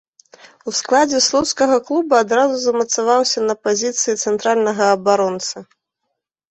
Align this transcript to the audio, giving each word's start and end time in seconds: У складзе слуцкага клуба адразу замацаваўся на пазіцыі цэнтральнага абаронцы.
У 0.69 0.71
складзе 0.77 1.19
слуцкага 1.25 1.77
клуба 1.89 2.15
адразу 2.25 2.55
замацаваўся 2.65 3.39
на 3.51 3.55
пазіцыі 3.69 4.19
цэнтральнага 4.23 4.83
абаронцы. 4.97 5.57